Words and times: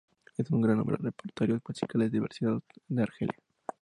Es 0.35 0.49
un 0.49 0.61
gran 0.61 0.77
número 0.79 0.97
de 0.97 1.09
repertorios 1.11 1.61
musicales 1.67 2.11
diversificados 2.11 2.63
de 2.87 3.03
Argelia. 3.03 3.37